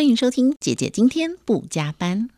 [0.00, 2.30] 欢迎收听姐姐今天不加班。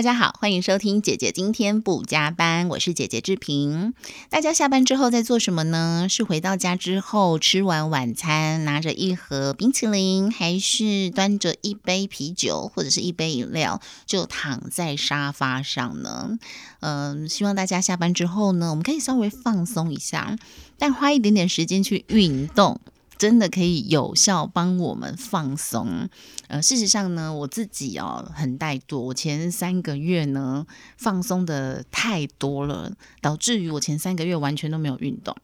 [0.00, 3.92] 大家好，欢迎收听姐姐今天不加班，我是姐姐志平。
[4.30, 6.06] 大家下班之后在做什么呢？
[6.08, 16.38] 是回到家之后吃完晚餐，拿着一盒冰淇淋，还是端着一杯啤酒或者是一杯饮料就躺在沙发上呢？
[16.80, 20.38] 嗯，希望大家下班之后呢，我们可以稍微放松一下，
[20.78, 22.80] 但花一点点时间去运动。
[23.20, 26.08] 真的可以有效帮我们放松。
[26.48, 30.66] 呃，事实上呢，我自己哦很怠惰，我前三个月呢
[30.96, 35.36] 放松的太多了，导致于我前三个月完全都没有运动。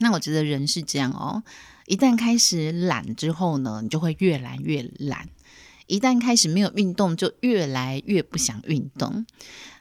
[0.00, 1.42] 那我觉得人是这样哦，
[1.86, 5.28] 一旦开始懒之后呢，你就会越来越懒；
[5.86, 9.24] 一旦开始没有运动，就越来越不想运动。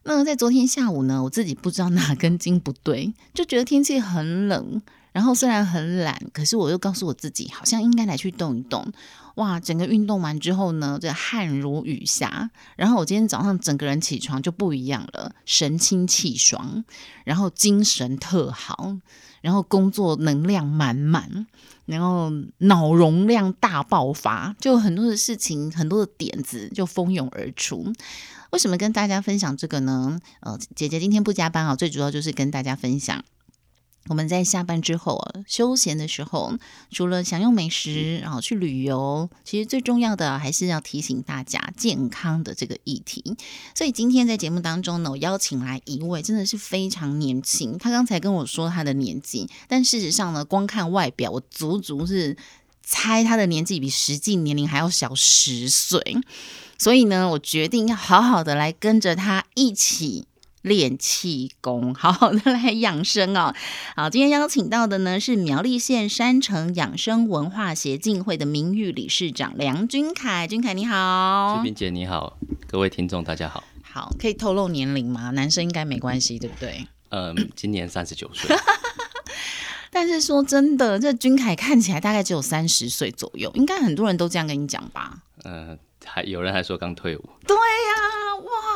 [0.04, 4.82] 那在昨天下午呢，我自己不知道哪根筋不对，就觉得天气很冷。
[5.12, 8.92] 然后虽然很懒，可是我又告诉我自己，好像应该来去动一动。
[9.36, 12.50] 哇，整个运动完之后呢，这汗如雨下。
[12.76, 16.84] 然后我今天早上整个人起床就不一样了，神清气爽，
[17.24, 18.98] 然后精神特好，
[19.42, 21.48] 然后工作能量满满，
[21.86, 27.94] 然后脑容量大爆发，就很多的事情，很多的点子就蜂拥而出。
[28.52, 30.20] 为什么跟大家分享这个呢？
[30.42, 33.24] 呃，姐姐今天不加班啊，最主要就是跟大家分享。
[34.08, 36.54] 我们在下班之后啊，休闲的时候，
[36.90, 43.38] 除了享用美食，然后去旅游，其实最重要的还是要提醒大家健康的这个议题。
[43.76, 52.36] 所以今天在节目当中呢，我邀请来一位真的是非常年轻，他刚才跟我说他的年纪，但事实上呢，光看外表，我足足是
[52.84, 56.02] 猜他的年纪比实际年龄还要小十岁。
[56.78, 60.26] 所以呢，我决定要好好的来跟着他一起。
[60.62, 63.54] 练气功， 好好的来养生哦。
[63.96, 70.48] 好，今天邀请到的呢是苗栗县山城养生文化协进会的名誉理事长梁君凯。
[70.48, 73.64] 君凯你好，志斌姐你好，各位听众大家好。
[73.82, 75.32] 好，可以透露年龄吗？
[75.32, 76.88] 男生应该没关系，对不对？
[77.10, 78.56] 嗯， 今年三十九岁。
[79.94, 85.18] 但是说真的，这君凯看起来大概只有三十岁左右，应该很多人都这样跟你讲吧？
[85.44, 87.30] 嗯，还有人还说刚退伍。
[87.46, 87.62] 对呀。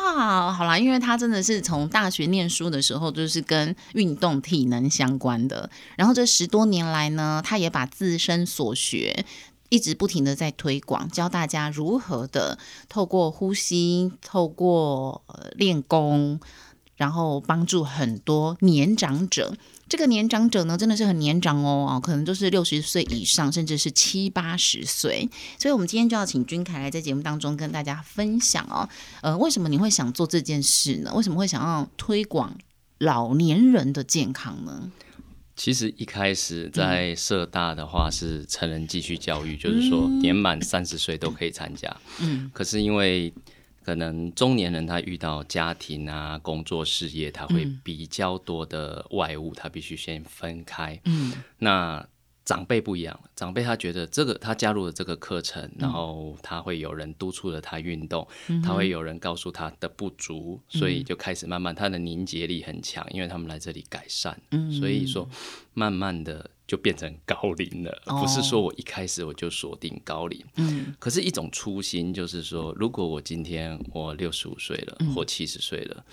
[0.05, 9.25] 啊，好啦，因为他真的是从大学念书的时候就是跟运动体能相关的，然后这十多年来呢，他也把自身所学
[9.69, 12.57] 一直不停的在推广，教大家如何的
[12.87, 15.23] 透过呼吸，透过
[15.55, 16.39] 练功，
[16.95, 19.55] 然后帮助很多年长者。
[19.95, 25.29] 这个年长者呢，真的是很年长哦，啊，可能都是六十岁以上，甚至是七八十岁。
[25.57, 28.89] 所以，我们今天就要请君凯来在节目当中跟大家分享哦。
[29.21, 31.13] 呃，为什么你会想做这件事呢？
[31.15, 32.57] 为什么会想要推广
[32.97, 34.91] 老年人的健康呢？
[35.55, 41.95] 其实一开始在社大的话是成人继续教育，就是说年满三十岁都可以参加。
[42.19, 43.33] 嗯，可是因为
[43.85, 50.99] 可能中年人他遇到家庭啊、工作、事业，他会比较多的外物，他必须先分开。
[51.05, 52.03] 嗯，那
[52.43, 58.27] 长辈不一样，长辈他觉得这个他加入了这个课程，然后他会有人督促着他运动，
[58.63, 64.35] 他会有人告诉他的不足，所以就开始慢慢他的凝结力很强，因为他们来这里改善。
[64.49, 65.29] 嗯，所以说
[65.75, 66.49] 慢慢的。
[66.67, 70.43] 就变成高龄了，不是说我一开始我就锁定高龄。
[70.55, 76.03] 嗯，可是一种初心就是说，如果我今天我六十五岁了或七十岁了，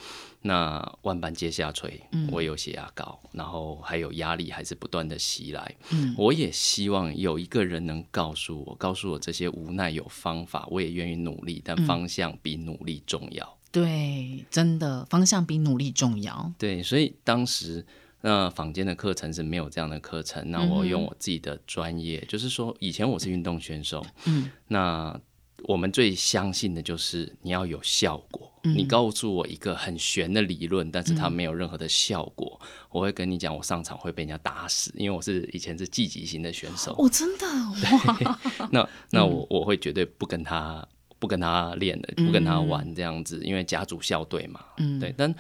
[0.43, 1.99] 那万般皆下垂，
[2.31, 5.75] 我有血压高，然后还有压力还是不断的袭来。
[5.91, 13.59] 嗯，我也希望有一个人能告诉我，告诉我这些无奈有方法，我也愿意努力，但方向比努力重要。
[13.71, 16.53] 对，真的方向比努力重要。
[16.59, 17.87] 对，所以当时。
[18.23, 25.21] 那坊间的课程是没有这样的课程，那我用我自己的专业，就是说以前我是运动选手，嗯，那
[25.65, 28.49] 我们最相信的就是你要有效果。
[28.65, 32.61] 你告诉我一个很玄的理论，但是它没有任何的效果，
[32.91, 36.95] 我会跟你讲，我上场会被人家打死，因为我是以前是积极型的选手。
[36.97, 38.41] 哦，真的哇！
[38.71, 40.87] 那那我我会绝对不跟他
[41.19, 45.35] 不跟他练的，不跟他玩这样子，因为家族校队嘛，嗯，对，但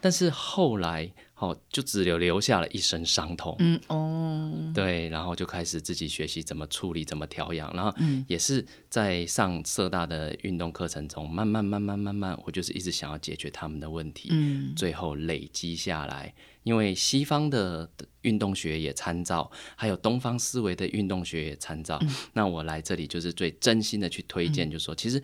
[0.00, 1.12] 但是后来。
[1.40, 3.56] 哦，就只留留下了一身伤痛。
[3.60, 7.90] 嗯哦，对，然后就开始自己学习怎么处理，怎么调养，然后
[8.28, 14.28] 也是在上社大的运动课程中，慢慢慢慢慢慢，我就是一直想要解决他们的问题。
[14.32, 17.90] 嗯，最后累积下来，因为西方的
[18.20, 21.98] 运动学也参照，还有东方思维的运动学也参照。
[22.34, 25.22] 那我来这里就是最真心的去推荐，就是说其实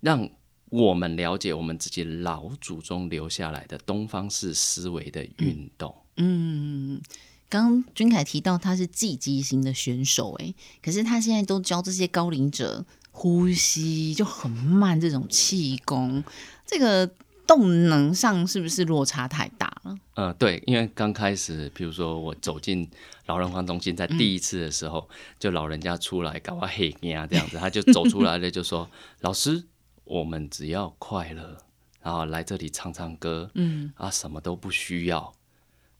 [0.00, 0.26] 让。
[0.70, 5.94] 我们了解我们自己老祖宗留下来的东方式思维的运动。
[6.16, 7.00] 嗯，
[7.48, 16.22] 刚刚君凯提到他是积极型的选手，哎，可是他现在都教这些高龄者呼吸就很慢，这种气功，
[16.64, 17.10] 这个
[17.48, 19.98] 动能上是不是落差太大了？
[20.14, 22.88] 嗯，对，因为刚开始，比如说我走进
[23.26, 25.08] 老人房中心，在第一次的时候，
[25.40, 28.88] 就老人家出来搞我嘿呀这样子，他就走出来了，就说
[29.22, 29.64] 老师。
[30.10, 31.56] 我们只要快乐，
[32.02, 35.32] 然后来这里唱唱歌，嗯啊，什么都不需要，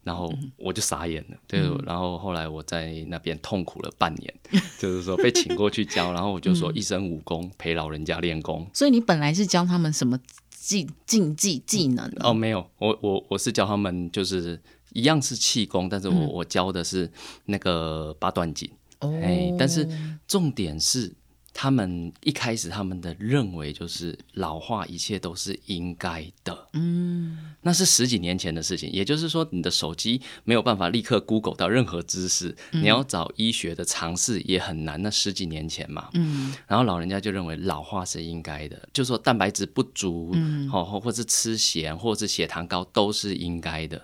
[0.02, 1.36] 然后我就傻眼了。
[1.46, 4.34] 对，然后后来我在那边痛苦了半年，
[4.80, 8.68] 就是说被请过去教，然后我就说一身武功陪老人家练功。
[8.74, 10.18] 所以你本来是教他们什么
[10.50, 12.12] 技竞技技能？
[12.18, 14.60] 哦，没有，我我我是教他们就是
[14.92, 17.08] 一样是气功，但是我我教的是
[17.44, 18.68] 那个八段锦。
[18.98, 19.88] 哦，哎，但是
[20.26, 21.14] 重点是。
[21.60, 28.90] 他们一开始他们的认为就是老化一切都是应该的，嗯，那是十几年前的事情。
[28.90, 35.02] 也就是说，你的手机没有办法立刻 Google 到任何知识，你要找医学的尝试也很难。
[35.02, 44.00] 那十几年前嘛，嗯，然后老人家就认为老化是应该的，就说蛋白质不足，嗯，或或是吃咸，或是血糖高都是应该的。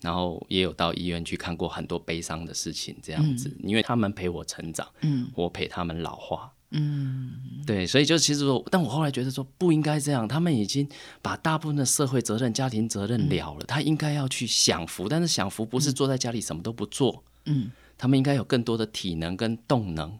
[0.00, 6.52] 然后也有到医院去看过很多悲伤的事情，这样子，因为他们陪我成长，嗯，我陪他们老化。
[6.70, 7.32] 嗯，
[7.64, 10.86] 对，所以就其实说，但我后来觉得说不应该这样，他们已经
[11.22, 20.18] 把大部分的社会责任、家庭责任了了，他应该要去享福，但是享福不是坐在家里什么都不做，嗯，他们应该有更多的体能跟动能，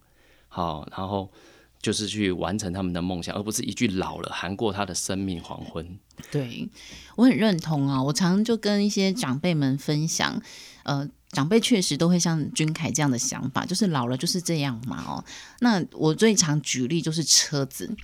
[0.48, 1.28] 好，然后
[1.82, 5.98] 就是去完成他们的梦想，而不是一句老了含过他的生命黄昏。
[6.30, 6.68] 对
[7.16, 10.40] 我很认同啊，我常常就跟一些长辈们分享，
[10.84, 11.08] 呃。
[11.36, 15.22] 长辈确实都会像君凯这样的想法，就是老了就是这样嘛哦。
[15.60, 17.94] 那我最常举例就是车子，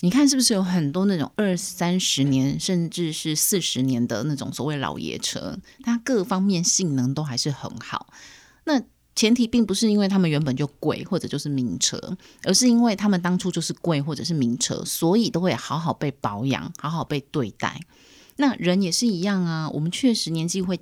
[0.00, 8.08] 你看是不是有很多那种二三十年甚至是四十年的那种所谓老爷车，它各方面性能都还是很好。
[8.64, 8.82] 那
[9.14, 17.80] 前提并不是因为他们原本就贵或者就是名车，而是因为他们当初就是贵或者是名车，所以都会好好被保养，好好被对待。
[18.38, 20.80] 那人也是一样啊，我们确实年纪会。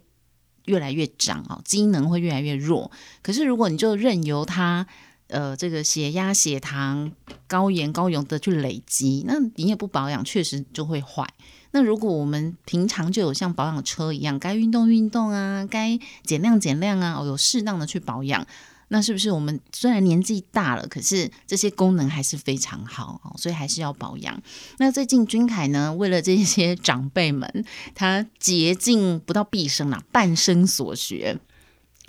[0.69, 2.91] 越来越长哦，机能会越来越弱。
[3.23, 4.87] 可是如果你就任由它，
[5.27, 7.11] 呃，这个血压、血糖、
[7.47, 11.27] 高盐、高油的去累积，那你也不保养，确实就会坏。
[11.73, 18.47] 那如果我们平常就有像保养车一样，该运动运动啊，该减量减量啊，哦有适当的去保养。
[18.89, 24.41] 那是不是我们虽然年纪大了，可是这些功能还是非常好哦，所以还是要保养。
[24.79, 27.65] 那最近君凯呢，为了这些 长辈们，
[27.95, 31.39] 他竭尽不到毕生啊，半生所学。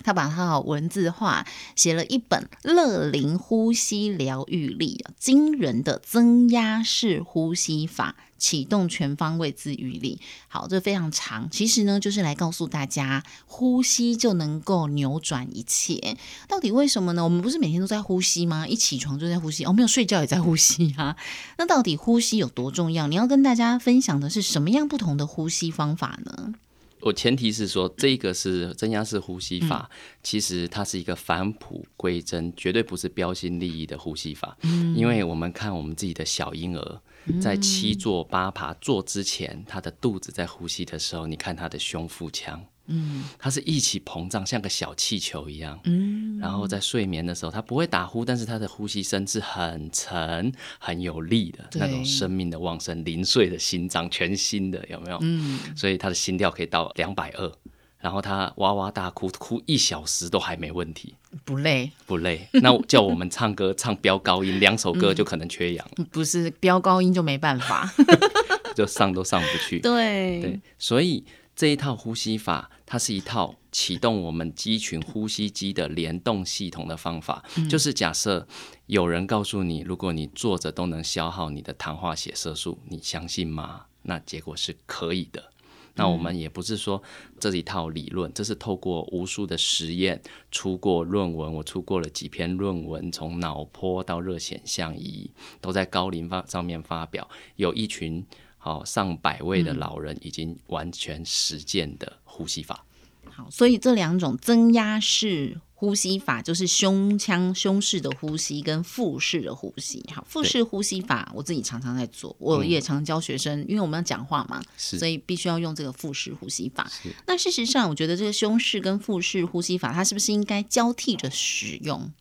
[0.02, 10.20] 他把它文字化，写了一本《乐灵呼吸疗愈力》，惊人的增压式呼吸法，启动全方位自愈力。
[10.48, 16.16] 好，这非常长，其实呢，就是来告诉大家，呼吸就能够扭转一切。
[16.48, 17.22] 到底为什么呢？
[17.22, 18.66] 我们不是每天都在呼吸吗？
[18.66, 21.16] 一起床就在呼吸，哦，没有睡觉也在呼吸啊。
[21.58, 23.06] 那到底呼吸有多重要？
[23.06, 26.54] 你要跟大家分享的是什么样不同的呼吸方法呢？
[27.00, 29.88] 我前提是说，这个是增压式呼吸法，
[30.22, 34.56] 其实它是一个返璞归真，绝对不是标新立异的呼吸法。
[34.62, 37.00] 嗯，因为我们看我们自己的小婴儿，
[37.40, 42.64] 在七坐八爬坐之前，他的肚子在呼吸的时候，你看他的胸腹腔。
[42.90, 45.78] 嗯，它是一起膨胀，像个小气球一样。
[45.84, 55.18] 嗯，然后在睡眠的时候，它不会打呼，但是它的呼吸声是很沉、很有力的那种生命的旺盛、零碎的心脏，全新的，有没有？
[55.22, 57.52] 嗯，所以他的心跳可以到两百二，
[57.98, 62.48] 然后他哇哇大哭，哭一小时都还没问题，不累，不累。
[62.54, 65.86] 那叫我们唱歌 唱飙高音，两首歌就可能缺氧。
[66.10, 67.88] 不是飙高音就没办法，
[68.74, 69.78] 就上都上不去。
[69.80, 71.24] 对对，所以。
[71.56, 77.44] 这一套呼吸法，它是一套启动我们肌群呼吸机的联动系统的方法。
[77.70, 78.48] 就是假设
[78.86, 83.86] 有人告诉你，如果你坐着都能消耗你的糖化血色素，你相信吗？
[84.02, 85.52] 那结果是可以的。
[85.94, 87.00] 那我们也不是说
[87.38, 90.20] 这一套理论，这是透过无数的实验
[90.50, 91.54] 出过论文。
[91.54, 95.30] 我出过了几篇论文，从脑波到热显像仪，
[95.60, 97.30] 都在高龄发上面发表。
[97.54, 98.26] 有一群。
[98.62, 102.84] 好，上百位的老人已经完全实践的呼吸法。
[103.30, 110.04] 好，所以这两种增压式呼吸法就是胸腔胸式的呼吸跟腹式的呼吸。
[110.14, 116.86] 好，腹式呼吸法我自己常常在做，我也常教学生，因为我们要讲话嘛，所以必须要用这个腹式呼吸法。
[117.26, 122.12] 那事实上，我觉得这个胸式跟腹式呼吸法，它是不是应该交替着使用？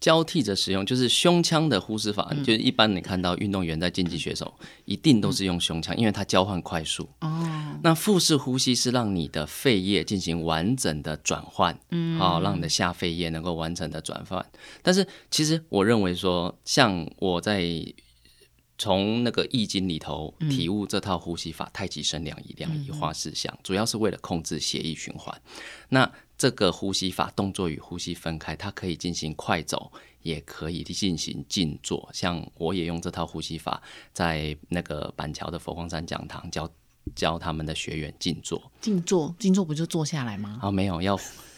[0.00, 4.52] 交替着使用，就是胸腔的呼吸法，就是一般你看到运动员在竞技选手
[4.86, 7.06] 一定都是用胸腔，因为它交换快速。
[7.20, 14.44] 哦，那腹式呼吸是让你的肺叶进行完整的转换，嗯，好，让你的下肺叶能够完整的转换。
[14.82, 17.62] 但是其实我认为说，像我在
[18.78, 25.38] 从那个易经里头体悟这套呼吸法，太极生两仪，两仪化四象，主要是为了控制血液循环。
[25.90, 29.92] 那这个呼吸法动作与呼吸分开，它可以进行快走，
[30.22, 32.08] 也可以进行静坐。
[32.14, 33.82] 像我也用这套呼吸法，
[34.14, 36.66] 在那个板桥的佛光山讲堂教
[37.14, 38.72] 教他们的学员静坐。
[38.80, 40.58] 静坐，静坐不就坐下来吗？
[40.62, 41.14] 啊，没有要。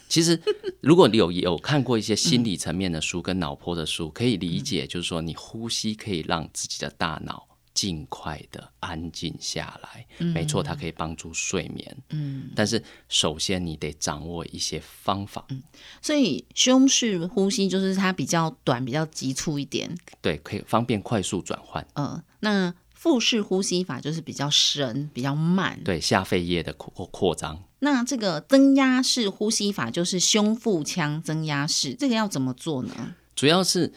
[0.08, 0.42] 其实，
[0.80, 7.46] 如果你有有看过一些心理层面的书跟脑波的书，可以理解，就是说你呼吸可以让自己的大脑。
[7.74, 11.96] 尽快的安静下来，没错，它可以帮助睡眠。
[12.10, 15.44] 嗯，但是首先你得掌握一些方法。
[15.48, 15.62] 嗯，
[16.00, 21.86] 所以胸式呼吸就是它比较短、比较急促一点，对，可以方便快速转换。
[21.94, 27.62] 嗯，那腹式呼吸法就是比较深、比较慢，对，下肺叶的扩扩张。
[27.78, 33.14] 那这个增压式呼吸法就是胸腹腔增压式，这个要怎么做呢？
[33.34, 33.92] 主要是。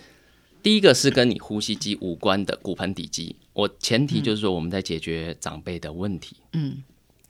[0.64, 6.84] 第一个是跟你呼吸肌无关的骨盆底肌，我前提就是说我们在解决长辈的问题，嗯，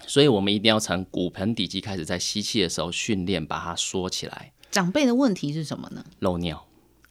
[0.07, 4.51] 所以我们一定要从骨盆底肌开始，在吸气的时候训练把它缩起来。
[4.71, 6.03] 长辈的问题是什么呢？
[6.19, 6.67] 漏尿，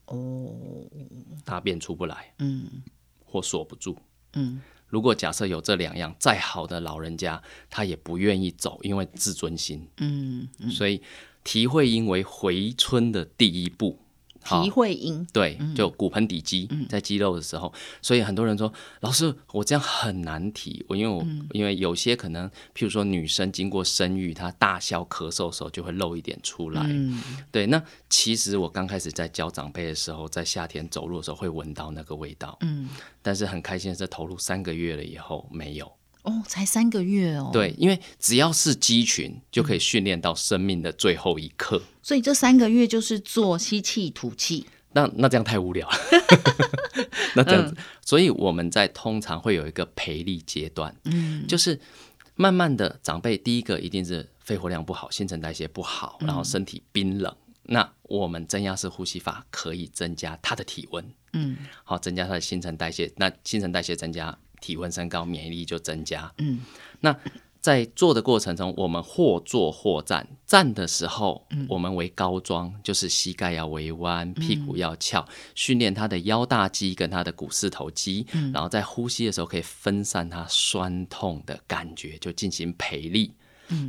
[0.06, 0.52] 哦，
[1.44, 2.82] 大便出不来，嗯，
[3.24, 3.96] 或锁不住，
[4.32, 4.60] 嗯。
[4.88, 7.40] 如果假设有这两样，再好的老人家
[7.70, 11.00] 他也不愿意走，因为自尊心，嗯，所以
[11.44, 13.98] 体会因为回春的第一步。
[14.44, 17.72] 提会阴对，就骨盆底肌在肌肉的时候，
[18.02, 20.84] 所以很多人说老师，我这样很难提。
[20.88, 26.84] 我因为我因为有些可能，譬如说女生经过生育，她大笑咳嗽的时候就会漏一点出来。
[27.50, 32.56] 对，那其实我刚开始在教长辈的时候，在夏天走路的时候会闻到那个味道。
[32.60, 32.88] 嗯，
[33.22, 35.90] 但是很开心的是，投入三个月了以后没有。
[36.24, 37.50] 哦，才三个月哦。
[37.52, 41.80] 对，因为只要是肌群，就可以训练到生命的最后一刻。
[42.02, 44.66] 所以这三个月就是做吸气、吐气。
[44.92, 45.96] 那那这样太无聊了。
[47.36, 51.78] 那这样子，所以我们在通常会有一个培力阶段，嗯，就是
[52.36, 57.34] 慢慢的长辈，第一个一定是肺活量不好，新陈代谢不好，然后身体冰冷。
[57.64, 63.12] 那我们增压式呼吸法可以增加他的体温，嗯，好，增加他的新陈代谢。
[63.16, 64.38] 那新陈代谢增加。
[64.64, 66.32] 体温升高，免疫力就增加。
[66.38, 66.60] 嗯，
[67.00, 67.14] 那
[67.60, 70.26] 在做的过程中，我们或坐或站。
[70.46, 78.26] 站的时候，我们为高桩，就是膝盖要微弯，屁股要翘，训练他的腰大肌跟他的股四头肌。
[78.54, 83.34] 然后在呼吸的时候，可以分散他酸痛的感觉，就进行培力。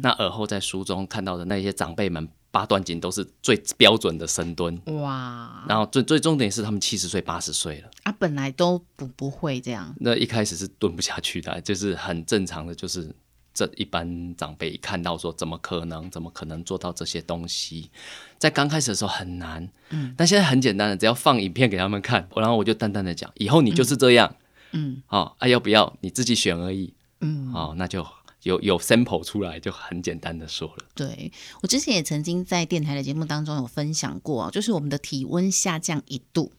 [0.01, 2.27] 那耳后在书中看到的那些长辈们。
[2.55, 4.81] 八段锦都是最标准的深蹲。
[5.01, 7.89] 哇，然后最最重点是他们七十岁八十岁了。
[8.03, 13.13] 啊，本来都不不会这样，那一开始是蹲不下去的，就是很正常的，就是
[13.53, 17.91] 这一般长辈一看到说怎么可能，怎么可能做到这些东西，
[18.37, 24.33] 在刚开始的时候很难，嗯，但现在很简单的，只要放影片给他们看，然后我就淡淡的讲，以后你就是这样，
[24.71, 28.07] 嗯，好啊，要不要你自己选而已，嗯，哦，那就。
[28.45, 30.85] 有有 sample 出来就很简单的说了。
[30.93, 31.31] 对
[31.63, 36.51] 我之前也曾经在电台的节目当中有分享过，就是我们的体温下降一度，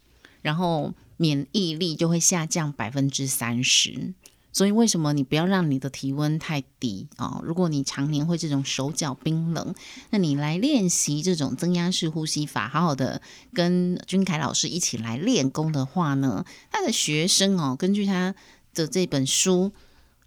[0.42, 4.14] 然后免疫力就会下降百分之三十。
[4.52, 7.40] 所以为什么你不要让你的体温太低啊？
[7.44, 9.72] 如果你常年会这种手脚冰冷，
[10.10, 13.22] 那你来练习这种增压式呼吸法，好好的
[13.54, 18.34] 跟君凯老师一起来练功的话呢，他的学生哦，根据他
[18.74, 19.70] 的这本书。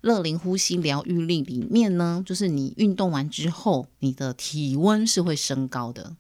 [0.02, 6.16] 乐龄呼吸疗愈力里面呢，就是你运动完之后，你的体温是会升高的，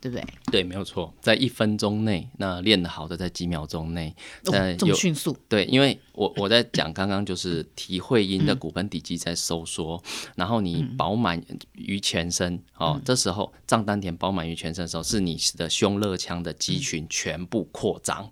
[0.00, 0.24] 对不对？
[0.52, 4.14] 对，没有错，在一分钟内，那练得好的在几秒钟内，
[4.52, 5.36] 呃，这么迅速。
[5.48, 10.00] 对，因为我我在讲刚刚就是提会阴的骨盆底肌在收缩，
[10.36, 11.42] 然后你饱满
[11.72, 18.30] 于全身哦，这时候胀丹田饱满于全身的时候，是你的胸肋腔的肌群全部扩张，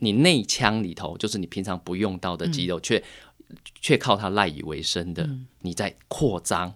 [0.00, 3.02] 你内腔里头就是你平常不用到的肌肉却。
[3.80, 5.28] 却靠它赖以为生的，
[5.60, 6.74] 你在扩张，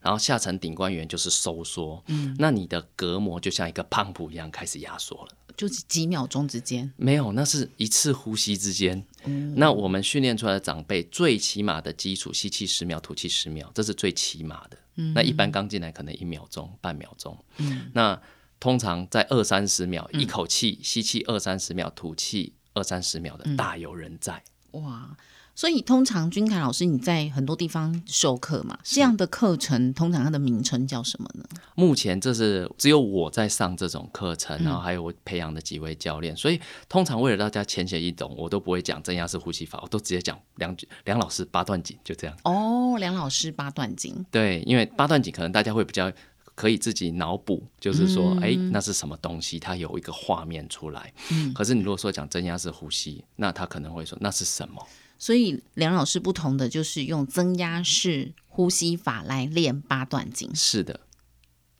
[0.00, 9.04] 然后下层顶冠元就是收缩，嗯，那你的隔膜就像一个胖脯一样开始压缩了，就是几秒钟之间，没有，那是一次呼吸之间。
[9.56, 14.78] 那我们训练出来的长辈最起码的基础，吸气十秒，吐气十秒，这是最起码的。
[15.14, 18.20] 那一般刚进来可能一秒钟、半秒钟，嗯，那
[18.58, 24.42] 通常在二三十秒，一口气吸气二三十秒，吐气二三十秒的大有人在。
[24.72, 25.16] 哇！
[25.56, 31.44] 所以通常君凯老师你在很多地方授课嘛，这样的课程通常它的名称叫什么呢？
[31.74, 36.60] 目前这是只有我在上这种课程，然后还有我培养的几位教练，所以
[36.90, 42.36] 通常为了大家浅显易懂，我都不会讲增压式呼吸法，我都直接讲梁梁老师八段锦，就这样。
[42.44, 44.14] 哦，梁老师八段锦。
[44.30, 46.12] 对，因为八段锦可能大家会比较
[46.54, 49.58] 可以自己脑补，就是说，哎，那是什么东西？
[49.58, 51.10] 它有一个画面出来。
[51.32, 51.54] 嗯。
[51.54, 54.86] 可是你如果说讲增压式呼吸，那他可能会说那是什么？
[55.18, 60.50] 所以梁老师不同的就是用增压式呼吸法来练八段锦。
[60.54, 61.00] 是的，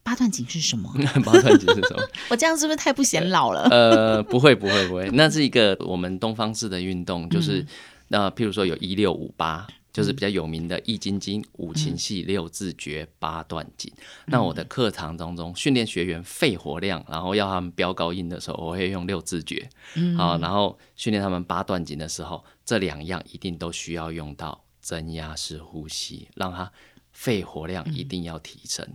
[0.02, 0.92] 八段锦是什么？
[1.24, 2.08] 八段锦是什么？
[2.30, 3.68] 我这样是不是太不显老了？
[3.70, 5.10] 呃，不会，不会，不会。
[5.14, 7.64] 那是一个我们东方式的运动，就是
[8.08, 9.66] 那譬如说有一六五八。
[9.96, 13.90] 就是比较有名的《易筋经》五禽戏六字诀八段锦。
[14.26, 19.66] 那我的课堂当中训练学员肺活量，然后要他们飙高音的时候，我会用六字诀。
[20.14, 26.70] 好，然后训练他们八段锦的时候，这两样一定都需要用到增压式呼吸，让他
[27.12, 28.87] 肺活量一定要提升。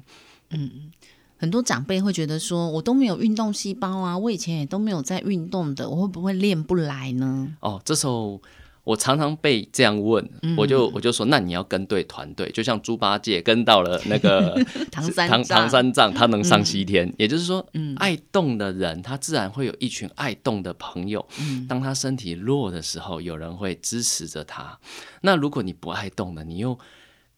[0.50, 0.92] 嗯，
[1.38, 7.58] 很多长辈会觉得说，我都没有运动细胞啊，我以前也都没有在运动的，我会不会练不来呢？
[7.62, 8.40] 哦，这时候。
[8.84, 14.60] 我常常被这样问，我就我就说，那你要跟对团队，就像猪八戒跟到了那个
[14.92, 17.14] 唐三唐唐三藏，他能上西天。
[17.20, 17.64] 也就是说，
[17.98, 21.24] 爱动的人，他自然会有一群爱动的朋友。
[21.70, 24.80] 当他身体弱的时候，有人会支持着他。
[25.22, 26.80] 那如果你不爱动的，你又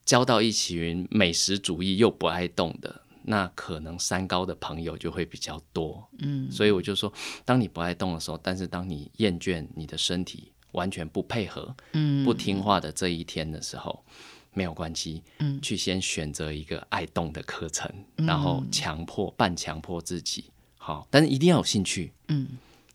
[0.06, 6.08] 交到一群美食主义又不爱动的，那可能三高的朋友就会比较多。
[6.20, 7.12] 嗯，所以我就说，
[7.44, 10.52] 当你不爱动的时候，但是当你厌倦你的身体。
[10.74, 12.24] 完全不配合、嗯。
[12.24, 14.03] 不听话的这一天的时候，
[14.53, 20.46] 没有关系，嗯，去先选择一个爱动的课程，然后强迫、半强迫自己，
[20.77, 22.50] 好，但是一定要有兴趣，嗯，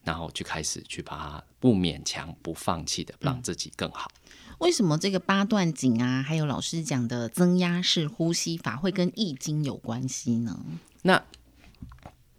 [0.04, 4.08] 然后去开始去把它不勉强、不放弃的让自己更好。
[4.58, 10.64] 为什么这个八段锦啊，还有老师讲的增压式呼吸法会跟易经有关系呢？
[11.02, 11.22] 那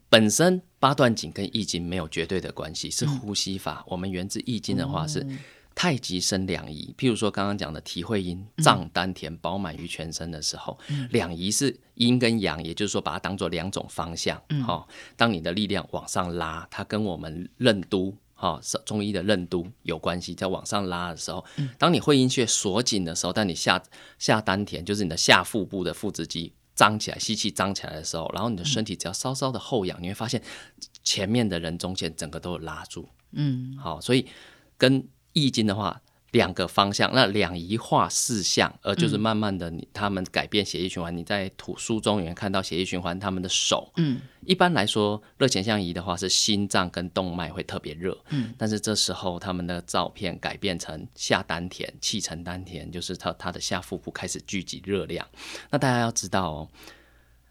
[0.10, 0.62] 本身。
[0.82, 3.84] 八段锦跟易经没有绝对的关系，是呼吸法。
[3.86, 5.28] 我们源自易经的话是
[5.75, 14.41] 太极生两仪，譬如说刚刚讲的体会阴胀丹田饱满于全身的时候，两仪是阴跟阳，也就是说把它当做两种方向。
[14.65, 21.43] 哈，当你的力量往上拉，它跟我们任督哈中医的任督有关系，在往上拉的时候，
[21.78, 23.84] 当你会阴穴锁紧的时候，但你下
[24.17, 26.54] 下丹田就是你的下腹部的腹直肌。
[26.80, 30.42] 张起来，吸气张起来的时候，然后你的身体只要稍稍的后仰，你会发现
[31.04, 33.10] 前面的人中间整个都有拉住。
[33.32, 34.26] 嗯，好，所以
[34.78, 36.02] 跟易经的话。
[36.32, 41.15] 两个方向，那两仪化四象，而就是慢慢的，你他们改变血液循环。
[41.15, 55.28] 你在图书中也看到血液循环，他们的手，嗯，一般来说热前向仪的话是心脏跟动脉会特别热，嗯，但是这时候他们的照片改变成下丹田，气沉丹田，就是他他的下腹部开始聚集热量。
[55.72, 56.70] 那大家要知道哦，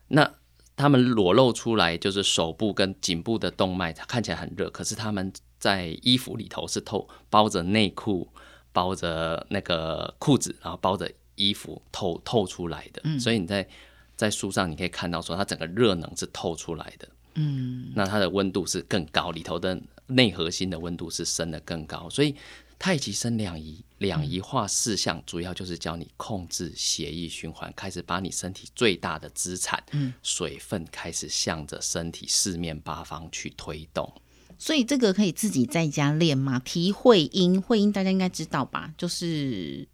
[0.06, 0.30] 那
[0.76, 8.28] 他们裸露出来就是手部跟颈部的动脉，它看起来很热，可是他们在衣服里头是透包着内裤。
[8.72, 13.68] 包着那个裤子，然后包着衣服透透出来的，所以你在
[14.16, 22.34] 在书上你可以看到说它整个热能是透出来的，嗯，那它的温度是更高，里头的内核心的温度是升的更高，所以
[22.78, 34.12] 太极生两仪，两仪化四象，主要就是教你控制血液循环，开始把你身体最大的资产，嗯，水分开始向着身体四面八方去推动。
[34.58, 36.60] 所以这个可以自己在家练吗？
[36.64, 38.90] 提会音，会音大家应该知道吧？
[38.98, 39.86] 就是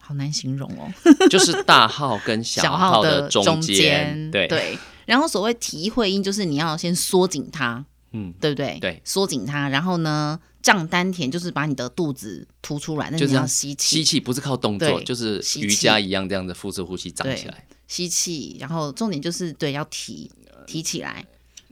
[0.00, 0.88] 好难形容哦，
[1.28, 4.78] 就是大号跟小号的 中间，对对。
[5.04, 8.78] 然后所谓提会音，就是你要先缩紧它，嗯，对不对？
[8.80, 9.68] 对，缩紧它。
[9.68, 18.56] 然后呢，胀丹田就是把你的肚子凸出来，那你要吸气，吸气不是靠动作，就是瑜伽一样这样的腹式呼吸长起来，吸气。
[18.60, 20.30] 然后重点就是对，要提
[20.66, 21.26] 提起来。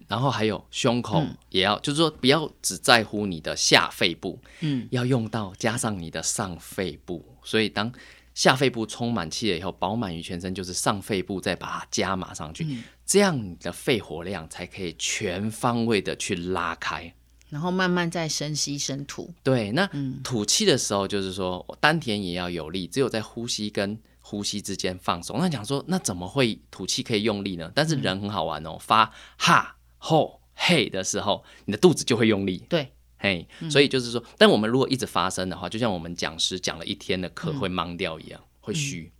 [0.09, 7.25] 然后还有胸口也要，就是说不要只在乎你的下肺部，嗯，要用到加上你的上肺部。
[7.45, 7.93] 所以当
[8.35, 12.67] 下肺部充满气了以后，饱满于全身，就是上肺部再把它加码上去，
[13.05, 17.13] 这样你的肺活量才可以全方位的去拉开。
[17.49, 19.35] 然后慢慢再深吸深吐。
[19.43, 19.87] 对，那
[20.25, 25.39] 吐气的时候就是说丹田也要有力，只有在呼吸跟呼吸之间放松。
[25.39, 27.71] 那讲说那怎么会吐气可以用力呢？
[27.75, 29.77] 但是人很好玩哦，发哈。
[30.05, 32.65] 后嘿的时候，你的肚子就会用力。
[32.69, 39.13] 对，嘿，所以就是说，但我们如果一直发声的话，就像我们讲师讲了一天的课会懵掉一样，会虚。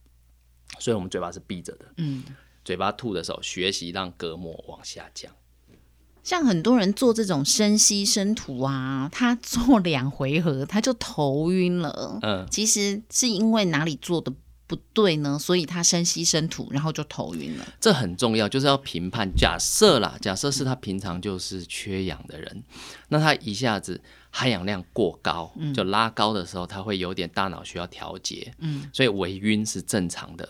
[0.81, 1.85] 所以我们嘴巴是闭着的。
[1.99, 2.25] 嗯，
[2.65, 5.31] 嘴巴吐的时候，学习让隔膜往下降。
[6.25, 12.19] 像很多人做这种深吸深吐啊，他做两回合他就头晕了。
[12.23, 14.33] 嗯，其实是因为哪里做的
[14.75, 15.39] 不对呢？
[15.39, 17.75] 所以他深吸深吐，然后就头晕了。
[17.79, 19.31] 这很重要，就是要评判。
[19.37, 22.65] 假设啦，假设是他平常就是缺氧的人，
[23.09, 28.55] 那他一下子含氧量过高，就拉高的时候，他会有点大脑需要调节。
[28.59, 30.49] 嗯，所以微晕是正常的。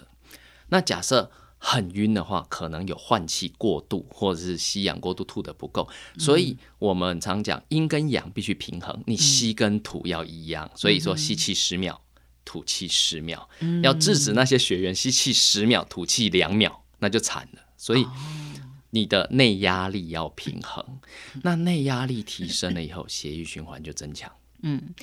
[0.68, 1.30] 那假设。
[1.64, 5.88] 很晕的话，可能有换气过度，或者是吸氧过度，吐的不够。
[6.18, 10.68] 所以我们常讲阴跟阳必须平衡，你吸跟吐要一样。
[10.74, 12.02] 所以说吸气十秒，
[12.44, 13.48] 吐气十秒，
[13.82, 17.60] 要制止那些学员吸气十秒，吐气两秒，那就惨了。
[17.76, 18.06] 所以
[18.90, 20.84] 你的内压力要平衡，
[21.42, 24.30] 那内压力提升了以后，血液循环就增强。
[24.62, 24.94] 嗯，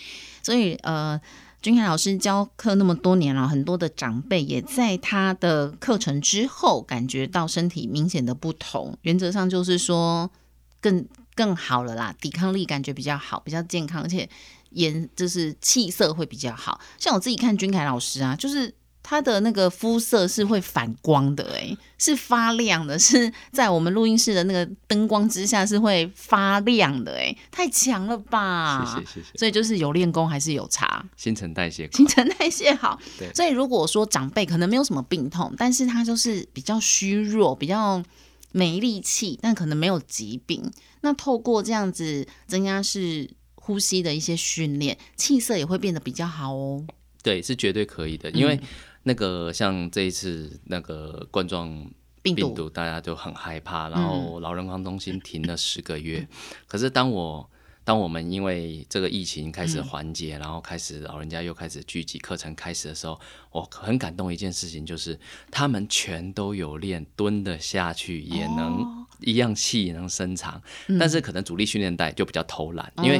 [0.43, 1.19] 所以呃。
[1.61, 8.97] 君凯老师教课那么多年了，很多的长辈也在他的课程之后感觉到身体明显的不同。
[9.01, 10.31] 原则上就是说
[10.79, 14.29] 更更好了啦，抵抗力感觉比较好，比较健康，而且
[14.71, 16.79] 颜就是气色会比较好。
[16.97, 18.73] 像我自己看君凯老师啊，就是。
[19.01, 28.85] 他的那个肤色是会反光的，哎，是发亮的，是在我们录音室的那个灯光之下是会发亮的，哎，太强了吧！
[28.95, 29.37] 谢谢谢谢。
[29.39, 32.99] 所以就是有练功还是有差，新陈代谢，新陈代谢好。
[33.17, 33.33] 对。
[33.33, 38.03] 所以如果说长辈可能没有什么病痛，但是他就是比较虚弱，比较
[38.51, 40.69] 没力气，但可能没有疾病，
[41.01, 43.27] 那透过这样子增加是
[43.69, 46.83] 呼吸的一些训练，气色也会变得比较好哦。
[47.21, 48.59] 对，是绝对可以的，因为。
[49.03, 51.89] 那个像这一次那个冠状
[52.21, 56.27] 病毒，大家都很害怕，然后老人康中心停了十个月。
[56.67, 57.49] 可是当我
[57.85, 63.17] 当我们因为这个疫情开始缓解，然后开始老人家又开始聚集，课程开始的时候，
[63.51, 65.17] 我很感动一件事情，就是
[65.49, 69.07] 他们全都有练蹲的下去，也能。
[69.21, 70.61] 一样气能伸长，
[70.99, 73.17] 但是可能主力训练带就比较偷懒，因为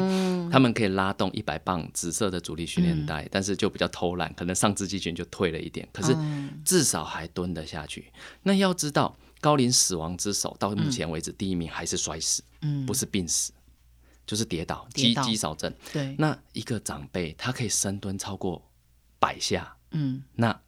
[0.52, 6.16] 他们可以拉动一百磅紫色的主力训练带，但是就比较偷懒，可能上肢肌群就退了一点，可是
[6.64, 8.12] 至少还蹲得下去。
[8.44, 12.44] 那要知道，高龄死亡之首到目前为止第一名还是摔死，
[12.88, 13.52] 不是病死，
[14.26, 15.74] 就是跌倒，肌肌少症。
[15.92, 18.62] 对，那一个长辈他可以深蹲超过
[19.20, 20.60] 百下，嗯，那。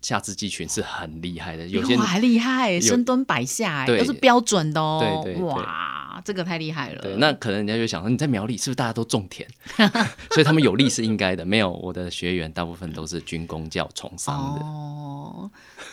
[0.00, 5.20] 下肢肌群是很厉害的，有些还厉害，深蹲百下，都是标准的哦。
[5.24, 7.02] 对对，哇，这个太厉害了。
[7.02, 9.46] 对，那可能人家就想说，你在苗栗是不是大家都种田，
[10.32, 11.44] 所以他们有力是应该的。
[11.44, 14.60] 没有，我的学员大部分都是军工教从商的。
[14.64, 15.50] 哦，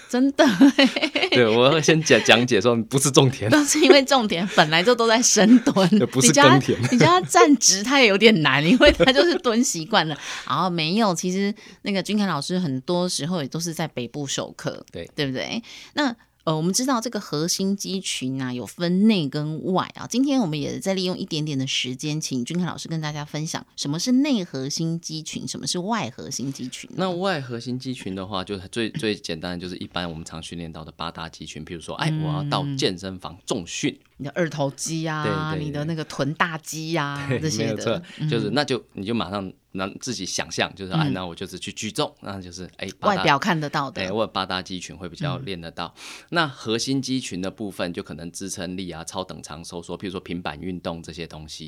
[0.09, 0.45] 真的。
[1.31, 6.75] 对，我要先讲讲解说，不是种田，都是因为种田本来就都在深蹲， 不是耕田。
[6.91, 10.17] 你叫他站直，他也有点难，因为他就是蹲习惯了。
[10.47, 13.89] 然后没有，其实那个军凯老师很多时候也都是在。
[13.95, 15.61] 北部授课，对对不对？
[15.95, 16.15] 那
[16.49, 20.07] 呃，我们知道这个核心肌群啊，有分内跟外啊。
[20.07, 26.89] 今天我们也在利用一点点的时间，请君凯老师跟大家分享什么是内核心肌群，什么是外核心肌群。
[26.95, 31.63] 那外核心肌群的话，就是最最简单的，就是一般我们常训练到的八大肌群。
[31.63, 33.95] 比如说，哎，我要到健身房重训。
[34.17, 45.91] 你的二头肌啊，你的那个臀大肌啊，这些的，就是那就你就马上让自己想象，就是哎，那我就是去举重，那就是哎，外表看得到的，哎，我八大肌群会比较练得到。
[46.29, 51.65] 那核心肌群的部分，就可能支撑力啊、超等长收缩，比如说平板运动这些东西。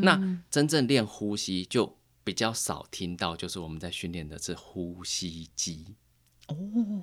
[0.00, 0.18] 那
[0.50, 5.96] 真正练呼吸就比较少听到，就是我们在训练的是呼吸肌。
[6.46, 6.56] 哦，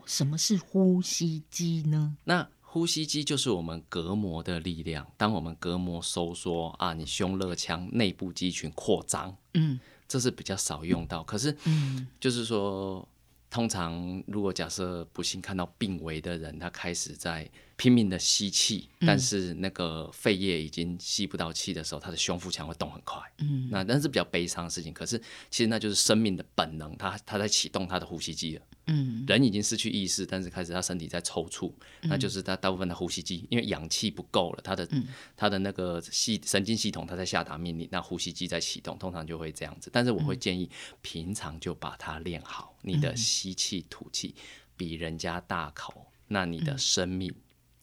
[0.05, 2.17] 什么是呼吸肌呢？
[2.23, 5.07] 那呼吸肌就是我们隔膜的力量。
[5.15, 11.23] 当我们隔膜收缩啊，你胸肋腔内部肌群扩张，嗯，这是比较少用到。
[11.23, 13.07] 可是，嗯，就是说，
[13.49, 24.93] 通常如果假设不幸看到病危的人，他开始在拼命的吸气，但是那个肺叶已经吸不到气的时候，他的胸腹腔会动很快，嗯，那那是比较悲伤的事情。
[24.93, 25.17] 可是，
[25.49, 28.61] 其实那就是生命的本能，他他在启动他的呼吸机了。
[28.87, 31.71] 嗯，人已经失去意识，但是开始他身体在抽搐，
[32.03, 34.87] 那就是他大部分的呼吸机，因为氧气不够了，他的
[35.35, 39.89] 他的那个系神经系统他在下达命令，那呼吸机在启动，通常就会这样子。
[39.91, 40.69] 但是我会建议
[41.01, 44.35] 平常就把它练好，你的吸气吐气
[44.77, 47.33] 比人家大口，那你的生命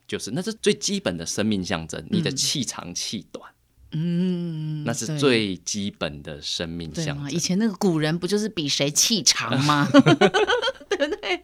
[0.07, 3.53] 就是那是最基本的生命象征，你的气长气短。
[3.93, 7.31] 嗯，那是最基本的生命象征。
[7.31, 9.89] 以前那个古人不就是比谁气长吗？
[9.93, 11.41] 对不对？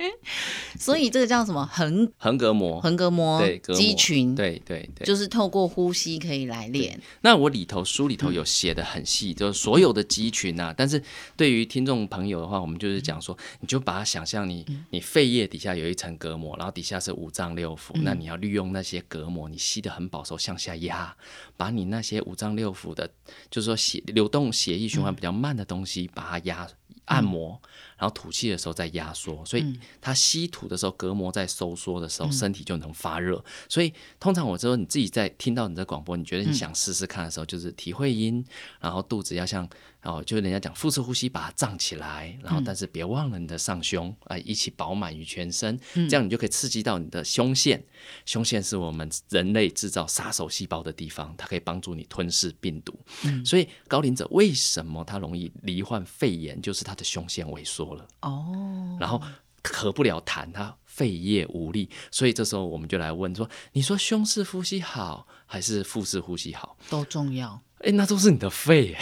[0.79, 2.81] 所以这个叫什么横横膈膜？
[2.81, 7.01] 横膈膜对，肌群，对对对，就是透过呼吸可以来练。
[7.23, 10.73] 那我里头书里头有写的很细，就是所有的肌群啊。
[10.77, 11.03] 但是
[11.37, 21.17] 对于听众朋友的话，我们就是讲说，你就把它想象你你肺叶底下有一层隔膜，然后底下是五脏六腑，那你要利用那些隔膜，你吸的很饱时候向下压，
[21.57, 23.11] 把你那些五脏六腑的，
[23.51, 26.67] 就是说血流动血液循环比较慢的东西，把它压
[27.07, 27.61] 按摩。
[27.99, 33.45] 然后吐气的时候再压缩，所以它吸吐的时候，隔膜在收缩的时候，身体就能发热。
[33.69, 38.45] 所以通常我说你自己在听到你的广播，你觉得你想试试看的时候，就是体会音，
[38.81, 39.69] 然后肚子要像。
[40.05, 47.85] 哦就是人家讲腹式呼吸，把它胀起来，然后但是别忘了你的上胸啊，一起饱满于全身，这样你就可以刺激到你的胸腺。
[48.25, 52.97] 胸腺是我们人类制造杀手细胞的地方，它可以帮助你吞噬病毒。
[53.45, 59.21] 所以高龄者为什么他容易罹患肺炎，就是他的胸腺萎缩了哦，然后
[59.63, 61.89] 咳不了痰，他肺液无力。
[62.11, 66.77] 所以这时候我们就来问说：你说胸式呼吸好，还是腹式呼吸好？
[66.89, 67.61] 都重要。
[67.79, 68.97] 哎，那都是你的肺，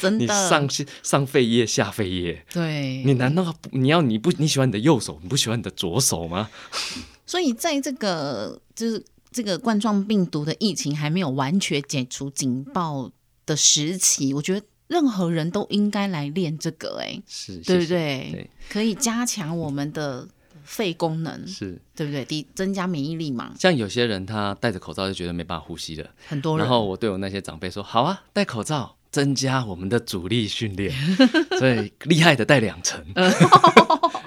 [0.00, 0.18] 真的。
[0.24, 0.68] 你上
[1.02, 3.02] 上肺叶下肺叶，对。
[3.02, 6.48] 你难道你要你不你喜欢你的右手，你不喜欢你的左手吗？
[7.26, 13.10] 所以在这个就是这个冠状病毒的疫情还没有完全解除警报
[13.46, 18.50] 的时期，我觉得任何人都应该来练这个，哎，是，对不对？
[18.68, 20.28] 可以加强我们的。
[20.64, 22.24] 肺功能 是对不对？
[22.24, 23.52] 第增加免疫力嘛。
[23.58, 26.64] 像有些人他戴着口罩就觉得没办法呼吸了，很多人。
[26.64, 30.94] 然后我对我那些长辈说：“好啊，戴口罩增加我们的阻力训练，
[31.58, 33.04] 所以厉害的戴两层，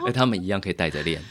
[0.06, 1.22] 哎，他们一样可以戴着练。”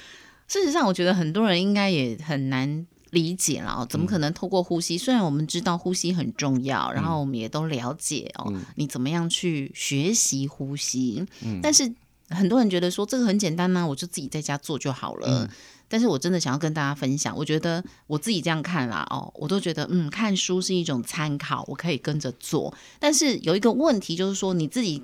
[0.49, 4.99] 事实上，我觉得很多人应该也很难理解了，怎么可能透过呼吸？
[4.99, 11.25] 虽然我们知道呼吸很重要，然后我们也都了解哦，你怎么样去学习呼吸，
[11.63, 11.91] 但是。
[12.31, 15.49] 很多人觉得说这个很简单呢，我就自己在家做就好了。
[15.89, 22.75] 但是我真的想要跟大家分享，我觉得我自己这样看啦，哦，我都觉得嗯，看书是一种参考，我可以跟着做。
[22.99, 25.03] 但是有一个问题就是说，你自己。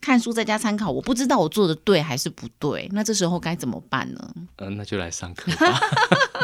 [0.00, 4.34] 看书在家参考，我不知道我做的对还是不对，那这时候该怎么办呢？
[4.56, 5.80] 嗯，那就来上课吧。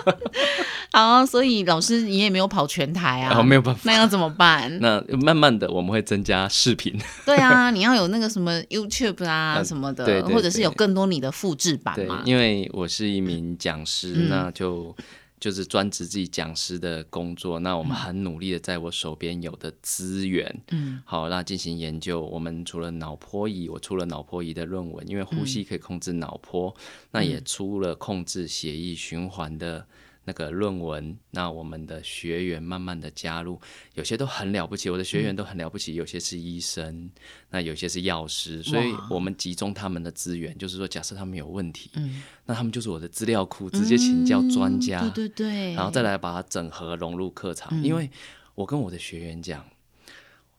[0.99, 4.79] 好，所以老师你也没有跑全台啊，没有办法，那要怎么办？
[4.81, 6.99] 那慢慢的我们会增加视频。
[7.25, 12.23] 对啊，你要有那个什么 YouTube 啊什么的，或者是有更多你的复制版嘛。
[12.25, 14.95] 因为我是一名讲师，那就。
[15.41, 22.21] 就是专职自己讲师的工作，那我们很努力的在我手边有的资源，嗯，好，那进行研究。
[22.21, 26.75] 我们除了脑波仪，我出了脑波仪的论文，因为呼吸可以控制脑波，
[27.13, 29.87] 那也出了控制血液循环的。
[30.29, 33.59] 那个论文，那我们的学员慢慢的加入，
[33.95, 37.11] 有些都很了不起，我的学员都很了不起，有些是医生，
[37.49, 48.11] 那有些是药师，所以我们集中他们的资源，就是说，假设他们有问题，嗯，那他们就是我的资料库，直接请教专家，对对对，然后再来把它整合融入课堂，因为
[48.55, 49.65] 我跟我的学员讲。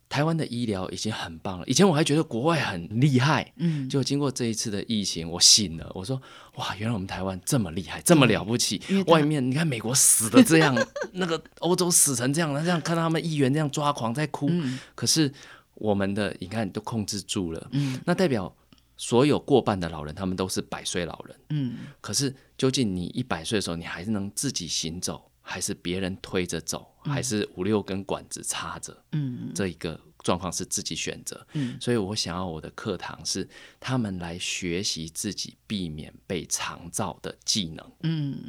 [0.10, 6.20] 台湾的医疗已经很棒了，以前我还觉得国外很厉害，嗯，就经过这一次的疫情，我醒了，我说
[6.56, 8.82] 哇，原来我们台湾这么厉害，这么了不起。
[9.06, 10.76] 外面你看美国死的这样，
[11.14, 14.50] 那个欧洲死成这样，那这样看到他们议员这样抓狂在哭，
[14.96, 15.32] 可是
[15.76, 18.52] 我们的你看都控制住了，嗯，那代表
[18.98, 25.29] 所有过半的老人他们都是百岁老人，嗯，可是究竟你一百岁的时候，你还是能自己行走？
[25.50, 38.44] 还是别人推着走，还是五六根管子插着，嗯，这一个状况是自己选择，嗯，所以我想要我的课堂是他们来学习自己避免被长照的技能，嗯，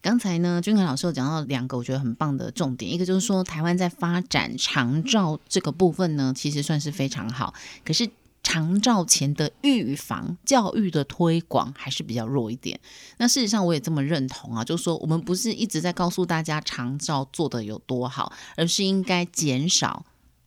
[0.00, 7.52] 刚才呢，君恒老师有讲到两个我觉得很棒的重点，一个就是说台湾在发展长照这个部分呢，其实算是非常好，
[7.84, 8.08] 可是。
[8.56, 12.80] 长照前的预防教育的推广还是比较弱一点。
[13.18, 20.06] 那事实上我也这么认同啊，就是说我们不是一直在告诉大家长照做的有多好，而是应该减少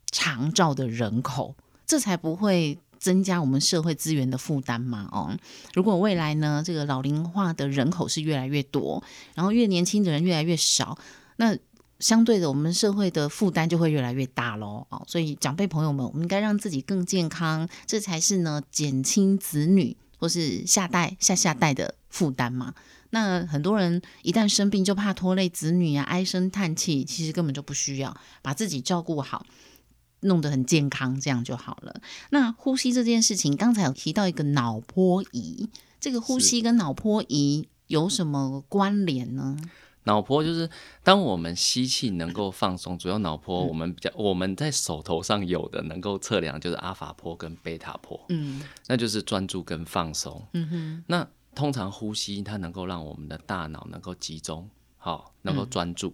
[0.09, 1.53] 长照的人口，
[1.85, 5.07] 这才不会增加我们社会资源的负担嘛。
[5.11, 5.37] 哦，
[5.75, 9.03] 如果未来呢，这个老龄化的人口是越来越多，
[9.35, 10.97] 然后越年轻的人越来越少，
[11.35, 11.55] 那。
[11.99, 14.85] 相对的，我们社会的负担就会越来越大喽。
[14.89, 22.73] 哦，所以长辈朋友们，我们应该让自己更健康，这才是呢减轻子女或是下代下下代的负担嘛。
[23.11, 29.45] 那很多人一旦生病，就怕拖累子女啊，唉声叹气，其实根本就不需要，把自己照顾好，
[30.21, 32.01] 弄得很健康，这样就好了。
[32.29, 35.67] 那呼吸这件事情，刚才有提到一个脑波仪，
[35.99, 39.57] 这个呼吸跟脑波仪有什么关联呢？
[40.09, 40.67] 脑波就是
[41.03, 51.03] 当我们吸气能够放松，主要脑波我们比较我们在手头上有的能够测量就是阿法波跟贝塔波，嗯，那就是专注跟放松，嗯哼。
[51.05, 54.67] 那通常呼吸它能够让我们的大脑能够集中，
[54.97, 56.11] 好，能够专注。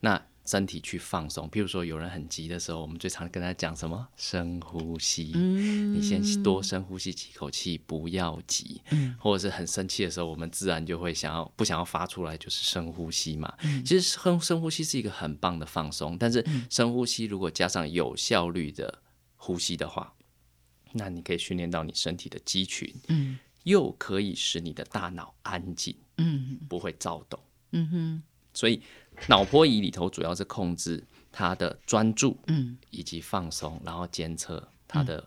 [0.00, 4.08] 那身体去放松，譬如说有人很急的时候，我们最常跟他讲什么？
[4.16, 5.30] 深呼吸。
[5.32, 8.82] 嗯，你先多深呼吸几口气，不要急。
[8.90, 13.54] 嗯，或者是很生气的时候，我们自然就会想要不想要发出来，就是深呼吸嘛。
[13.62, 19.00] 嗯，其实深深呼吸是一个很棒的放松，但是深呼吸如果加上有效率的
[19.36, 20.12] 呼吸的话，
[20.94, 27.38] 那你可以训练到你身体的肌群，嗯，又可以使你的大脑安静，嗯，不会躁动。
[27.70, 28.82] 嗯哼，所以。
[29.26, 35.22] 脑波仪里头主要是控制他的专注，嗯，以及放松，然后监测他的，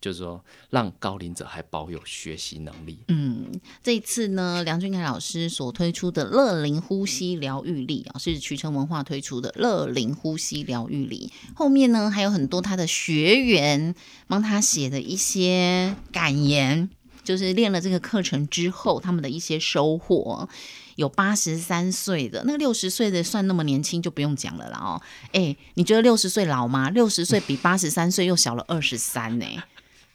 [0.00, 2.98] 就是说让高龄者还保有学习能力。
[3.08, 3.48] 嗯，
[3.82, 11.30] 这一次呢，梁俊凯老师所推出的乐龄呼吸疗愈力啊，是渠成文化推出的乐龄呼吸疗愈力。
[11.54, 13.94] 后面呢，还有很多他的学员
[14.26, 16.88] 帮他写的一些感言，
[17.22, 20.48] 就是练了这个课程之后，他们的一些收获。
[20.96, 25.00] 有八十三岁的，那六十岁的算那么年轻就不用讲了啦哦。
[25.32, 26.90] 哎，你觉得六十岁老吗？
[26.90, 29.46] 六十岁比八十三岁又小了二十三呢，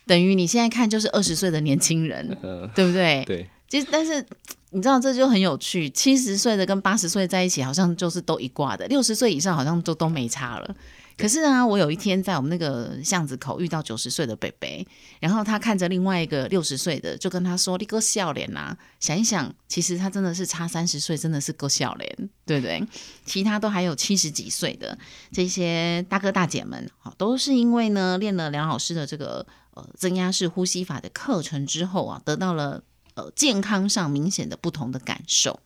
[0.05, 2.37] 等于你现在看就是二十岁的年轻人，
[2.75, 3.23] 对不对？
[3.25, 3.49] 对。
[3.69, 4.25] 其实，但是
[4.71, 10.75] 你知道这就很有趣，七十岁的跟八十岁在一起好像就是都一挂的，六十岁以上好像就都没差了。
[11.17, 14.85] 可是啊，我有一天在我们那个巷子口遇到九十岁的北北，
[15.19, 22.83] 然后他看着另外一个六十岁的，就跟他说：“你个笑脸呐！”想一想，其实他真的是差三十岁，真的是够笑脸，对不对？
[23.25, 24.97] 其他都还有七十几岁的
[25.31, 29.45] 这些大哥大姐们，好，都是因为呢练了梁老师的这个
[29.75, 32.81] 呃增压式呼吸法的课程之后啊，得到了
[33.13, 35.59] 呃健康上明显的不同的感受。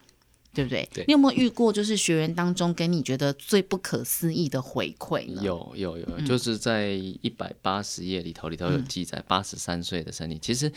[0.55, 1.03] 对不对？
[1.05, 5.41] 你有没有遇过，就是学员当中给你觉得最不可思议的回馈呢？
[5.43, 6.87] 有有有，就是在
[7.21, 10.71] 一百八十页里头，里头有记载，八十三岁的身体，其实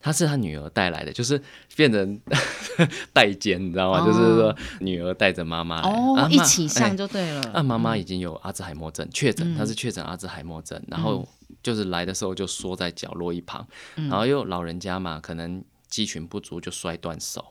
[0.00, 1.40] 他是他女儿带来的，就是
[1.76, 2.18] 变成
[3.12, 4.06] 代肩，你知道吗？
[4.06, 7.50] 就是说女儿带着妈妈哦，一起上就对了。
[7.52, 11.28] 那妈妈已经有阿兹海默症确诊，她是确诊阿兹海默症，然后
[11.62, 17.44] 就是来的时候就缩在角落一旁，然后又老人家嘛，可能肌群不足就摔断手。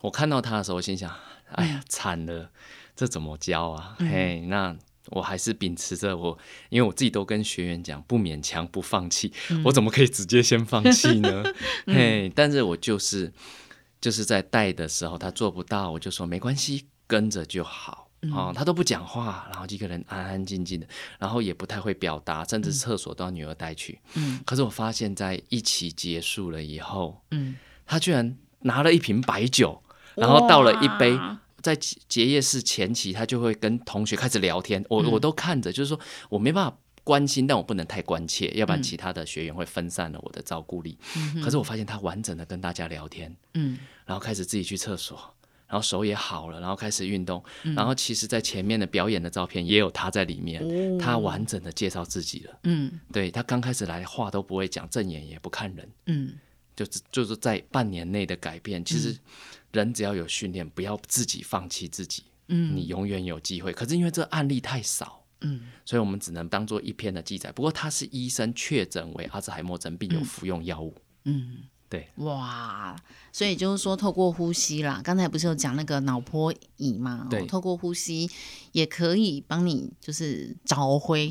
[0.00, 1.14] 我看到他的时候，心想
[1.52, 2.50] ：“哎呀，惨了，
[2.96, 9.32] 这怎么教啊？”嘿，那我还是秉持着我，因为我自己都跟学员讲，不勉强，不放弃。
[9.64, 11.42] 我怎么可以直接先放弃呢？
[11.86, 13.32] 嘿，但是我就是
[14.00, 18.52] 就是在带的时候，他做不到，我就说没关系，跟着就好啊。
[18.54, 20.86] 他都不讲话，然后一个人安安静静的，
[21.18, 23.98] 然后也不太会表达，甚至厕所都要女儿带去。
[24.14, 29.82] 嗯，可是我发现，在一起结束了以后，嗯，他居然拿了一瓶白酒。
[30.14, 31.18] 然后倒了一杯，
[31.62, 34.84] 在结业式前期，他就会跟同学开始聊天。
[34.88, 40.96] 我我都看着，就是说我没办法关心，但我不能太关切，要不然其他的学员会分散了我的照顾力。
[41.42, 45.18] 可是我发现他完整的跟大家聊天，嗯，然后开始自己去厕所，
[45.66, 47.42] 然后手也好了，然后开始运动。
[47.62, 52.58] 然后其实，在前面的表演的照片也有他在里面，他完整的介绍自己了。
[52.64, 55.88] 嗯，对他刚开始来话都不会讲，正眼也不看人。
[56.06, 56.34] 嗯，
[56.74, 59.14] 就是就是在半年内的改变，其实。
[59.72, 63.72] 人只要有训练，不要自己放弃自己，嗯，你永远有机会。
[63.72, 67.52] 可是因为这案例太少，嗯，所以我们只能当做一篇的记载。
[67.52, 72.96] 不过他是医生确诊为阿兹海默症，并有服用药物，嗯，对，哇，
[73.32, 77.28] 所以就是说透过呼吸啦，刚才不是有讲那个脑波仪嘛？
[77.30, 78.28] 对，透过呼吸
[78.72, 81.30] 也可以帮你就是找回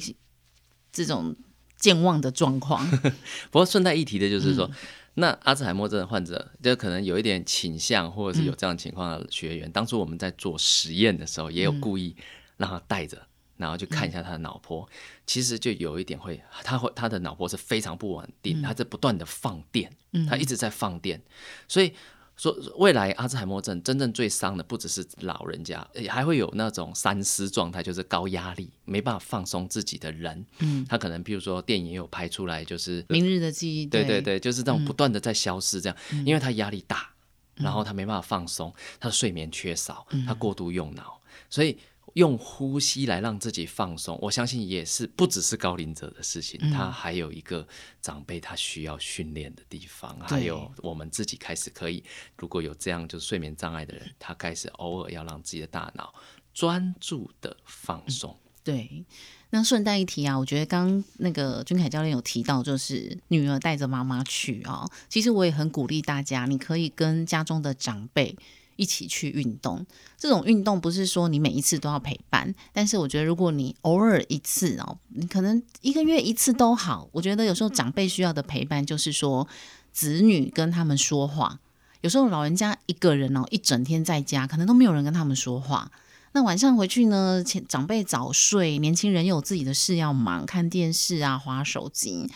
[0.91, 1.35] 这种
[1.77, 2.89] 健忘的状况。
[3.51, 4.71] 不过顺带一提的就是说。
[5.19, 12.15] 那阿兹海默症的患者，就可能有一点倾向，或者是有这样情况的学员，当初我们在做实验的时候，也有故意
[12.57, 13.21] 让他带着，
[13.57, 14.89] 然后去看一下他的脑波，
[15.25, 19.91] 其实就有一点会，他会他的脑波是非常不稳定，他在不断的放电，
[20.27, 21.21] 他一直在放电，
[21.67, 21.93] 所以。
[22.39, 30.45] 说未来阿兹海默症真正最伤的不只是老人家，还会有那种三思状态，就是高压力没办法放松自己的人。
[30.59, 33.85] 嗯，他可能比如说电影也有拍出来，就是明日的记忆。
[33.85, 37.09] 对对对，就是这种不断的在消失，这样，因为他压力大，
[37.55, 41.77] 然后他没办法放松，他的睡眠缺少，他过度用脑，所以。
[42.13, 47.67] 用呼吸来让自己放松，我相信也是不只是高龄者的事情，他还有一个
[48.01, 52.03] 长辈他需要训练的地方，还有我们自己开始可以，
[52.35, 56.13] 如果有这样就是睡眠障碍的人，他开始偶尔要让自己的大脑
[56.53, 58.35] 专注的放松。
[58.63, 59.05] 对，
[59.51, 68.35] 那顺带一提啊，我觉得刚那个君凯教练有提到，就是女儿带着妈妈去啊，其实我也很鼓励大家，你可以跟家中的长辈。
[68.79, 69.85] 一起去运动，
[70.17, 77.09] 这种运动不是说你每一次都要陪伴，但是我觉得如果你偶尔一次哦，你可能一个月一次都好。
[77.11, 79.45] 我觉得有时候长辈需要的陪伴就是说，
[79.91, 81.59] 子女跟他们说话
[81.99, 85.91] 有时候老人家一个人哦，一整天在家，可能都没有人跟他们说话。
[86.31, 92.29] 那晚上回去呢，长辈早睡，年轻人有自己的事要忙，看电视啊，划手机。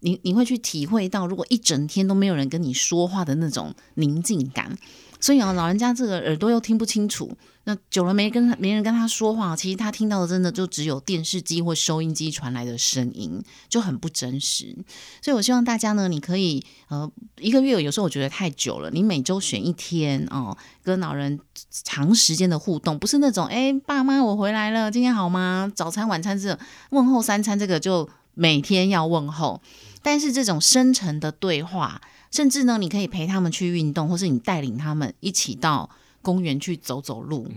[0.00, 4.76] 你你会去体会到，如果一整天都没有人跟你说话的那种宁静感。
[5.24, 14.76] 所以啊，老人家这个耳朵又听不清楚，那久了没跟没人跟他说话，其实他听到的真的就只有电视机或收音机传来的声音，就很不真实。
[15.22, 25.72] 所以我希望大家呢，你可以呃一个月有时候我觉得太久了，你每周选一天哦，跟老人长时间的互动，不是那种哎爸妈我回来了，今天好吗？
[25.74, 26.58] 早餐晚餐这
[26.90, 29.62] 问候三餐这个就每天要问候，
[30.02, 32.02] 但是这种深层的对话。
[32.34, 35.88] 甚至呢，你可以陪他们去运动，或是你带领他们一起到
[36.20, 37.48] 公园去走走路。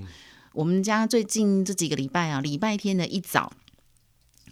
[0.53, 3.51] 我们家最近这几个礼拜啊，礼拜天的一早，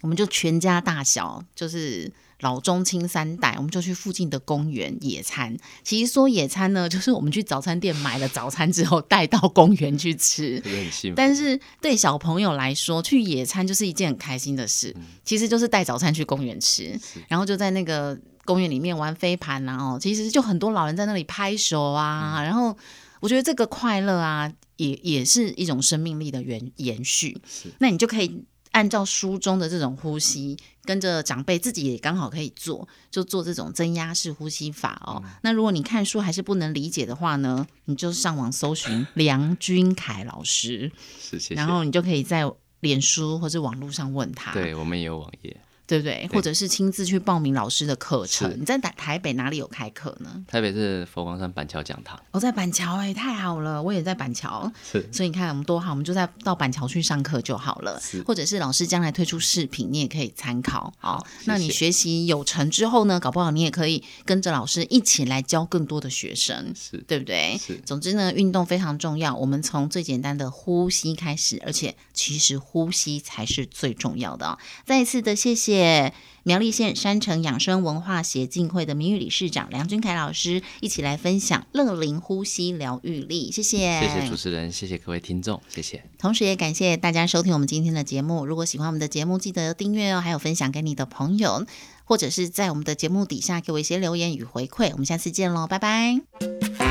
[0.00, 5.56] 我们就全家大小，就是老中青三代，我们就去附近的公园野餐。
[5.84, 10.60] 其实说野餐呢，就是我们去早餐店买了早餐之后带到公园去吃，
[11.14, 14.92] 但是对小朋友来说，去野餐就是一件很开心的事。
[15.24, 16.98] 其实就是带早餐去公园吃，
[17.28, 18.18] 然后就在那个。
[18.46, 22.74] 公园里面玩飞盘啊，哦，其实就很多老人在那里拍手啊，然后
[23.20, 27.38] 我觉得这个快乐啊，也也是一种生命力的延延续。
[27.80, 28.42] 那你就可以
[28.72, 35.22] 按照书中的这种呼吸，跟着长辈自己也刚好可以做，就做这种增压式呼吸法哦。
[35.42, 42.44] 那如果你看书还是不能理解的话呢，你就上网搜寻梁君凯老师，是谢谢，然后你就可以在
[42.80, 44.52] 脸书或者网络上问他。
[44.52, 45.56] 对我们也有网页。
[45.86, 46.28] 对不对？
[46.32, 48.52] 或者是亲自去报名老师的课程。
[48.58, 50.44] 你在台台北哪里有开课呢？
[50.48, 52.20] 台北是佛光山板桥讲堂。
[52.32, 54.70] 我在板桥哎，太好了，我也在板桥。
[54.84, 58.00] 是，所以你看我们多好，我们就在到板桥去上课就好了。
[58.26, 60.92] 或者是老师将来推出视频，你也可以参考。
[60.98, 67.56] 好，那你学习有成之后呢，搞不好你也可以跟着老师一起来教更多的学生，是对不对？
[67.58, 67.80] 是。
[67.84, 69.34] 总之呢，运动非常重要。
[69.36, 74.58] 我们从最简单的呼吸开始，而且其实呼吸才是最重要的。
[74.84, 76.12] 再一次的谢谢谢。
[76.42, 86.04] 苗栗县山城养生文化协进会的名誉理事长梁君凯老师一起来分享乐龄呼吸疗愈力，谢谢，谢谢主持人，谢谢各位听众，谢谢。
[86.18, 88.46] 同时也感谢大家收听我们今天的节目。
[88.46, 91.66] 如果喜欢我们的节目，记得订阅哦，还有分享给你的朋友，
[92.04, 94.90] 或者是在我们的节目底下给我一些留言与回馈。
[94.92, 96.85] 我们下次见喽，拜拜。